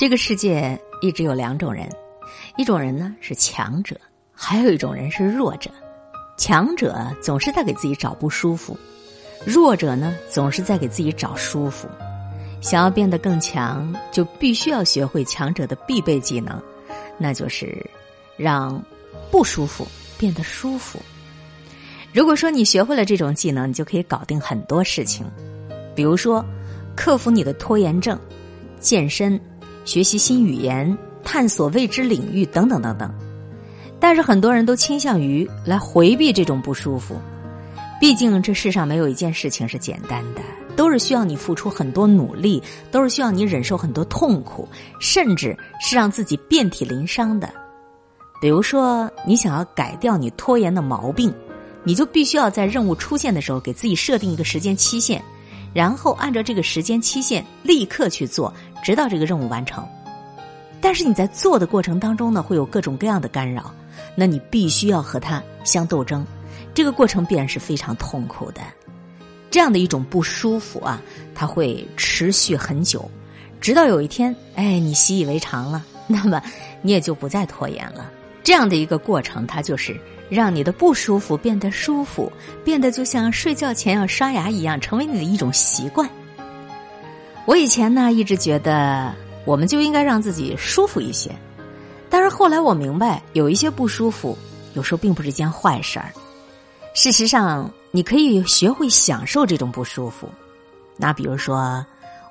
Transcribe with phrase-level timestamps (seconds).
[0.00, 1.86] 这个世界一直有两种人，
[2.56, 4.00] 一种人呢是强者，
[4.32, 5.70] 还有一种人是弱者。
[6.38, 8.74] 强者总是在给自己找不舒服，
[9.44, 11.86] 弱者呢总是在给自己找舒服。
[12.62, 16.58] 想要变得更强，就必须要学会强者的必备技能，
[17.18, 17.84] 那就是
[18.38, 18.82] 让
[19.30, 19.86] 不舒服
[20.16, 20.98] 变得舒服。
[22.10, 25.26] 如果说你学会了这种技能，你就可以搞定很多事情，
[25.94, 26.42] 比如说
[26.96, 28.18] 克服你的拖延症、
[28.80, 29.38] 健身。
[29.90, 33.12] 学习新语言、探索未知领域等等等等，
[33.98, 37.20] 但是很多人都倾向于来回避这种不舒服。
[38.00, 40.40] 毕竟这世上没有一件事情是简单的，
[40.76, 42.62] 都是需要你付出很多努力，
[42.92, 44.68] 都是需要你忍受很多痛苦，
[45.00, 47.52] 甚至是让自己遍体鳞伤的。
[48.40, 51.34] 比如说，你想要改掉你拖延的毛病，
[51.82, 55.20] 你就必须要在任务出现的时候给自己设定一个时间期限。
[55.72, 58.52] 然后按照这个时间期限立刻去做，
[58.82, 59.86] 直到这个任务完成。
[60.80, 63.72] 但是你在做的过程当中呢，会有各种各样的干扰，
[64.14, 66.26] 那你必须要和它相斗争，
[66.72, 68.60] 这个过程必然是非常痛苦的。
[69.50, 71.00] 这样的一种不舒服啊，
[71.34, 73.10] 它会持续很久，
[73.60, 76.40] 直到有一天，哎，你习以为常了，那么
[76.82, 78.10] 你也就不再拖延了。
[78.42, 79.98] 这样的一个过程，它就是。
[80.30, 86.08] 让你的不舒服变得舒服，变得就像睡觉前要刷牙一样，成为你的一种习惯。
[87.46, 89.12] 我以前呢一直觉得，
[89.44, 91.32] 我们就应该让自己舒服一些，
[92.08, 94.38] 但是后来我明白，有一些不舒服，
[94.74, 96.12] 有时候并不是一件坏事儿。
[96.94, 100.28] 事实上，你可以学会享受这种不舒服。
[100.96, 101.84] 那比如说，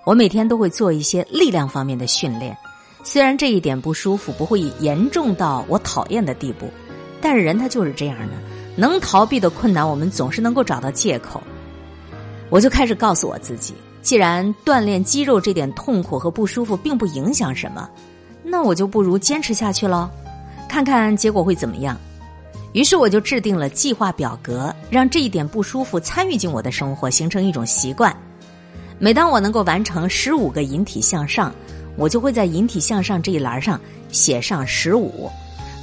[0.06, 2.58] 我每天都会做一些力量方面的训练，
[3.04, 6.70] 虽然这一点不舒服不会严重到我讨厌的地步。
[7.22, 8.34] 但是人他就是这样的，
[8.78, 11.44] 能逃避的困难，我们总是能够找到借口。
[12.50, 17.90] 我就开始告诉我自己，既然锻炼肌肉这点痛苦和不舒服并不影响什么，
[18.42, 20.10] 那我就不如坚持下去喽，
[20.70, 21.98] 看看结果会怎么样。
[22.72, 28.16] 于是我就制定了计划表格，让这一点不舒服参与进我的生活，形成一种习惯。
[28.98, 31.54] 每当我能够完成十五个引体向上，
[31.96, 33.80] 我就会在引体向上这一栏上
[34.12, 35.30] 写上十五。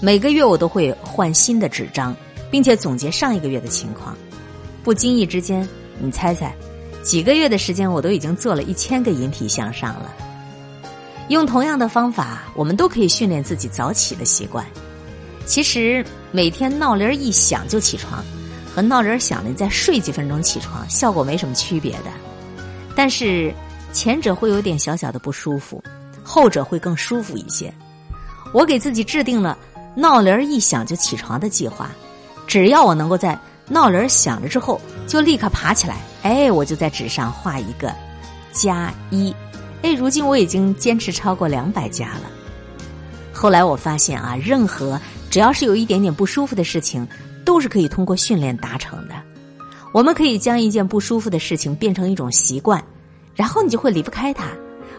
[0.01, 2.15] 每个月我都会换新的纸张，
[2.51, 4.17] 并且总结上一个月的情况。
[4.85, 5.69] 不经意之间，
[5.99, 6.55] 你猜猜，
[7.03, 10.13] 几个月的时间我都已经做了一千个引体向上了。
[11.29, 14.65] 用同样的方法，我们都可以训练自己早起的习惯。
[15.45, 18.25] 其实每天闹铃一响就起床，
[18.75, 22.11] 和闹铃响了再睡几分钟起床，效果没什么区别的。
[22.95, 23.53] 但是
[23.97, 25.83] 前者会有点小小的不舒服，
[26.23, 27.73] 后者会更舒服一些。
[28.53, 29.57] 我给自己制定了。
[29.95, 31.91] 闹铃一响就起床的计划，
[32.47, 37.91] 只要我能够在闹铃响了之后就立刻爬起来，哎，我就在纸上画一个
[38.53, 39.35] 加一，
[39.81, 42.25] 哎，如今我已经坚持超过两百加了。
[43.33, 47.09] 后来我发现啊，任何只要是有一点点不舒服的事情，
[47.47, 49.15] 都是可以通过训练达成的。
[49.95, 52.85] 我们可以将一件不舒服的事情变成一种习惯，
[53.37, 54.47] 然后你就会离不开它，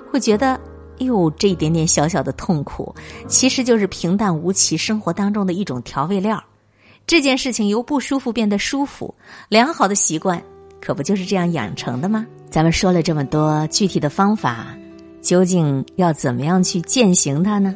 [0.09, 0.57] 会觉得。
[1.01, 2.91] 哟，这一点点小小的痛苦，
[3.27, 6.43] 其实就是平淡无奇生活当中的一种调味料。
[7.05, 9.13] 这件事情由不舒服变得舒服，
[9.47, 10.41] 良好的习惯
[10.81, 12.25] 可不就是这样养成的吗？
[12.49, 14.75] 咱们说了这么多具体的方法，
[15.21, 17.75] 究竟要怎么样去践行它呢？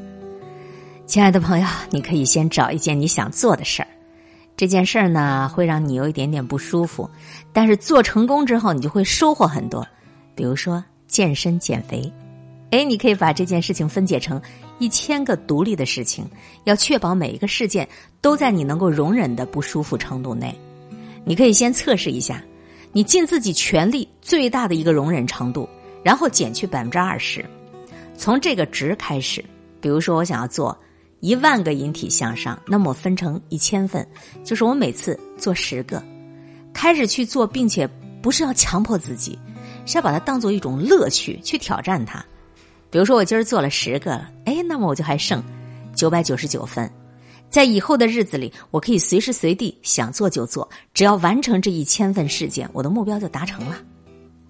[1.05, 3.88] 亲爱的朋友，你可以先找一件你想做的事儿，
[4.57, 7.07] 这件事儿呢会让你有一点点不舒服，
[7.53, 9.88] 但是做成功之后，你就会收获很多。
[10.41, 12.12] 比如说健身减肥。
[12.72, 14.41] 哎，你可以把这件事情分解成
[14.79, 16.25] 一千个独立的事情，
[16.63, 17.88] 要确保每一个事件
[18.22, 20.52] 都在你能够容忍的不舒服程度内。
[21.24, 22.44] 你可以先测试一下，
[22.91, 25.69] 你尽自己全力最大的一个容忍程度，
[26.03, 27.46] 然后减去百分之二十，
[28.18, 29.46] 从这个值开始。
[29.79, 30.75] 比如说，我想要做
[31.19, 34.03] 一万个引体向上，那么分成一千份，
[34.44, 36.03] 就是我每次做十个，
[36.73, 37.88] 开始去做，并且
[38.23, 39.38] 不是要强迫自己，
[39.91, 42.24] 是要把它当做一种乐趣去挑战它。
[42.90, 45.43] 比如说，我今儿做了十个了，哎，那么我就还剩
[45.93, 46.90] 九百九十九分。
[47.49, 53.76] 在以后的日子里，我可以随时随地想做就做，只要完成这一千份事件，我的目标就达成了。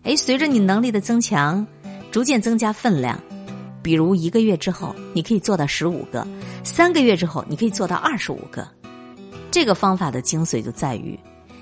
[0.04, 1.66] 哎，随着你能力的增强，
[2.12, 3.20] 逐渐增加分量。
[3.82, 6.24] 比如一个月之后，你可以做到十五个；
[6.64, 8.68] 三个月之后，你可以做到二十五个。
[9.50, 11.20] 这个方法的精髓就在于，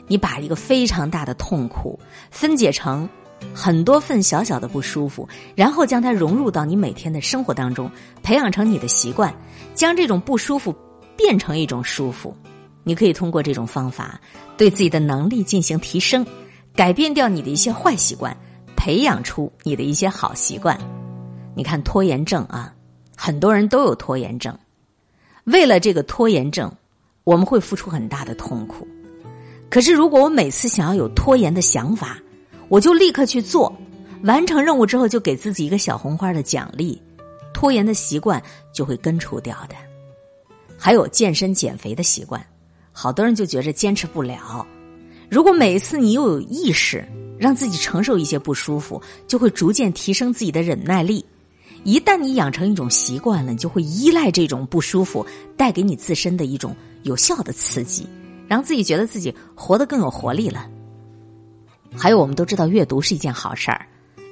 [0.08, 1.98] 你把一个非常大的痛苦
[2.30, 3.08] 分解成。
[3.54, 7.90] 很多份小小的不舒服，然后将它融入到你每天的生活当中，
[8.22, 9.34] 培养成你的习惯，
[9.74, 10.76] 将这种不舒服
[11.16, 12.36] 变成一种舒服。
[12.84, 14.20] 你可以通过这种方法
[14.58, 16.26] 对自己的能力进行提升，
[16.76, 18.36] 改变掉你的一些坏习惯，
[18.76, 20.80] 培养出你的一些好习惯。
[21.56, 22.74] 你看拖延症啊，
[23.16, 24.58] 很多人都有拖延症。
[25.46, 26.72] 为了这个拖延症，
[27.24, 28.88] 我们会付出很大的痛苦。
[29.70, 32.18] 可是，如果我每次想要有拖延的想法，
[32.70, 33.76] 我就立刻去做，
[34.24, 37.02] 完成任务之后就给自己一个小红花的奖励，
[37.54, 39.76] 拖延的习惯就会根除掉的。
[40.78, 42.46] 还有健身减肥的习惯，
[42.92, 44.66] 好多人就觉着坚持不了。
[45.30, 47.06] 如果每一次你又有意识
[47.38, 51.26] 让自己承受一些不舒服，就会逐渐提升自己的忍耐力。
[51.84, 55.26] 一旦你养成一种习惯了，你就会依赖这种不舒服
[55.58, 58.06] 带给你自身的一种有效的刺激，
[58.48, 60.70] 让自己觉得自己活得更有活力了。
[61.98, 63.86] 还有，我们都知道阅读是一件好事儿，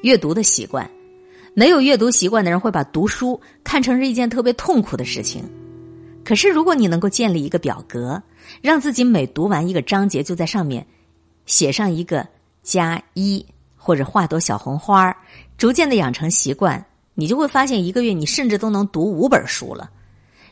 [0.04, 0.90] 阅读的习惯，
[1.54, 5.44] 没有阅读习惯的人会把读书看成是一件特别痛苦的事情。
[6.24, 8.22] 可是，如果你能够建立一个表格，
[8.62, 10.86] 让自己每读完一个章节就在上面
[11.46, 12.28] 写上一个
[12.64, 13.46] 加一，
[13.76, 15.16] 或者画朵小红花
[15.58, 16.84] 逐渐的养成习惯。
[17.16, 19.90] 你就会发现，一个月你甚至都能读五本书了，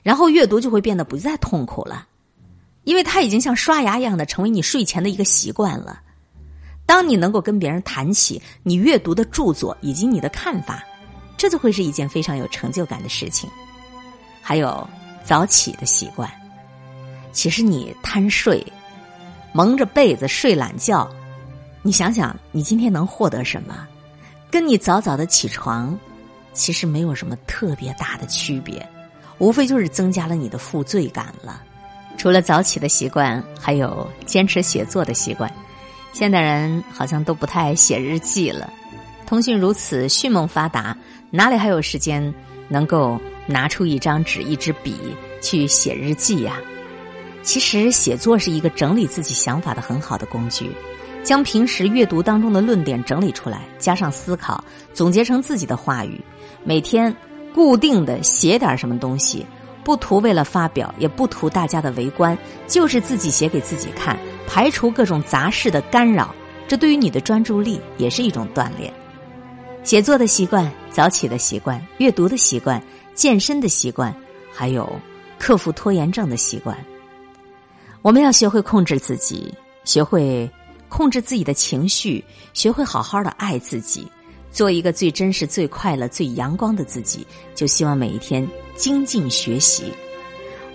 [0.01, 2.07] 然后阅读就会变得不再痛苦了，
[2.85, 6.01] 因为它已经像刷牙一样的成为你睡前的一个习惯了。
[6.85, 10.83] 当你能够跟别人谈起你阅读的著作以及你的看法，
[11.37, 13.49] 这就会是一件非常有成就感的事情。
[14.41, 14.87] 还有
[15.23, 16.29] 早起的习惯，
[17.31, 18.65] 其实你贪睡，
[19.53, 21.09] 蒙着被子睡懒觉，
[21.81, 23.87] 你想想，你今天能获得什么？
[24.51, 25.97] 跟你早早的起床。
[26.53, 28.87] 其实没有什么特别大的区别，
[29.39, 31.61] 无非就是增加了你的负罪感了。
[32.17, 35.51] 除了早起的习惯，还有坚持写作的习惯。
[36.15, 38.71] 现代人好像都不太写日记了，
[39.25, 40.95] 通讯如此迅猛发达，
[41.29, 42.33] 哪里还有时间
[42.69, 44.95] 能够拿出一张纸、一支笔
[45.41, 46.55] 去写日记呀？
[47.43, 50.71] 其实写作是一个整理自己想法的很好的工具。
[51.21, 54.63] 将平时阅读当中的论点整理出来，加上思考，
[54.93, 56.21] 总结成自己的话语。
[56.63, 57.13] 每天
[57.53, 59.45] 固定的写点什么东西，
[59.85, 62.37] 不图为了发表，也不图大家的围观，
[62.67, 66.33] 就是自己写给自己看，排除各种杂事的干扰。
[66.67, 68.91] 这对于你的专注力也是一种锻炼。
[69.83, 72.81] 写作的习惯、早起的习惯、阅读的习惯、
[73.13, 74.13] 健身的习惯，
[74.51, 74.91] 还有
[75.37, 76.75] 克服拖延症的习惯，
[78.01, 79.53] 我们要学会控制自己，
[79.85, 80.51] 学会。
[80.87, 82.23] 控制自己的情绪，
[82.53, 84.07] 学会好好的爱自己，
[84.55, 87.27] 做一个最真实、最快乐、最阳光的自己。
[87.53, 89.91] 就希望每一天精进学习，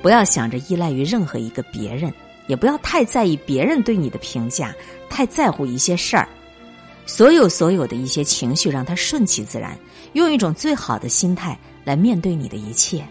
[0.02, 2.12] 不要想着依赖于任何一个别人，
[2.46, 4.74] 也不要太在意别人对你的评价，
[5.08, 6.28] 太在乎一些事儿。
[7.06, 9.74] 所有所有的一些情绪，让它顺其自然，
[10.12, 13.02] 用一种最好的心态来面对你的一切。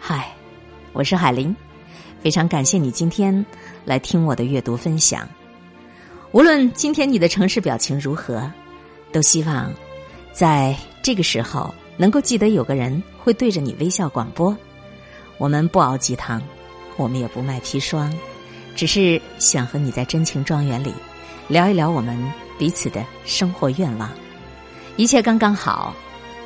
[0.00, 0.34] 嗨，
[0.92, 1.54] 我是海林，
[2.20, 3.46] 非常感谢你今天
[3.84, 5.28] 来听我的阅读分享。
[6.32, 8.50] 无论今天你的城市表情如何，
[9.16, 9.72] 都希望
[10.30, 14.54] 在这个时候能够记得有个人会对着你微笑广播。
[15.38, 16.42] 我们不熬鸡汤，
[16.98, 18.12] 我们也不卖砒霜，
[18.74, 20.92] 只是想和你在真情庄园里
[21.48, 22.14] 聊一聊我们
[22.58, 24.10] 彼此的生活愿望。
[24.98, 25.96] 一切刚刚好。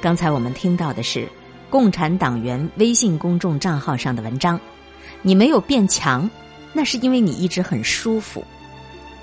[0.01, 1.29] 刚才我们听到的是
[1.69, 4.61] 共产党员微信公众账号上的文章。
[5.23, 6.31] 你没有变强，
[6.73, 8.45] 那是因为你一直很舒服。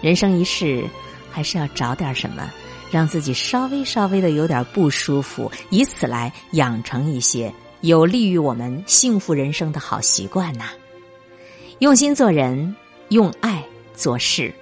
[0.01, 0.83] 人生一世，
[1.31, 2.51] 还是要找点什么，
[2.92, 10.69] 让自己稍微稍微的有点不舒服，以此来养成一些有利于我们幸福人生的好习惯呐。
[11.80, 12.76] 用心做人，
[13.09, 14.54] 用爱做事，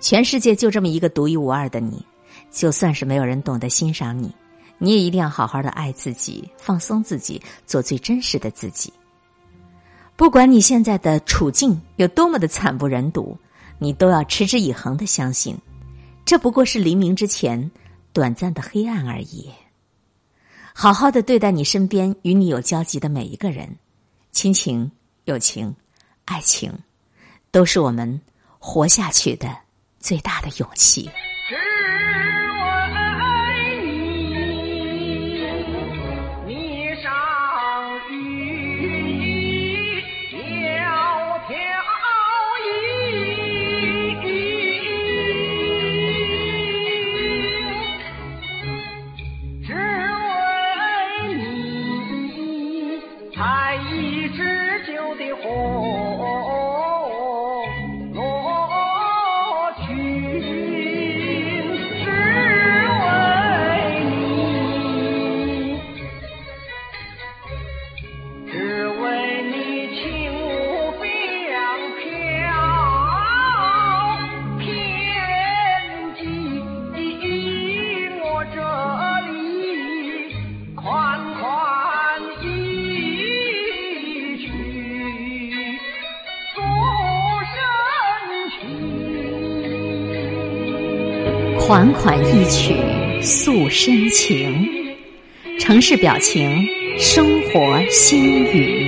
[0.00, 2.04] 全世界就这么一个独一无二的你，
[2.50, 4.34] 就算是没有人懂得欣赏你，
[4.78, 8.92] 你也一定要好好的爱自己，放松自己，做最真实的自己。
[10.16, 13.36] 不管你现在的处境有多么的惨不忍睹。
[13.78, 15.54] 你都要持之以恒的相信，
[16.26, 17.70] 这不过是黎明之前
[18.12, 19.48] 短暂的黑暗而已。
[20.74, 23.74] 好好的对待你身边与你有交集的每一个人，
[24.32, 24.90] 亲情、
[25.24, 25.72] 友情、
[26.24, 26.76] 爱情，
[27.52, 28.20] 都是我们
[28.58, 29.56] 活下去的
[30.00, 31.08] 最大的勇气。
[53.36, 56.55] 采一枝酒的红
[91.66, 92.76] 款款一曲
[93.20, 94.68] 诉深情，
[95.58, 96.64] 城市表情，
[96.96, 98.85] 生活心语。